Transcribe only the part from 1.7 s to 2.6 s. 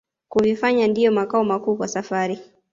kwa safari